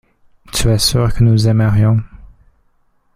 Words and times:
Tu 0.51 0.67
es 0.71 0.79
sûr 0.79 1.13
que 1.13 1.23
nous 1.23 1.47
aimerions. 1.47 1.99